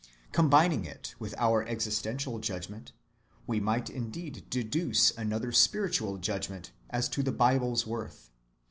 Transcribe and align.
Combining 0.31 0.83
it 0.83 1.13
with 1.19 1.35
our 1.37 1.63
existential 1.67 2.39
judgment, 2.39 2.91
we 3.45 3.59
might 3.59 3.87
indeed 3.87 4.47
deduce 4.49 5.15
another 5.15 5.51
spiritual 5.51 6.17
judgment 6.17 6.71
as 6.89 7.07
to 7.09 7.21
the 7.21 7.31
Bible's 7.31 7.85
worth. 7.85 8.31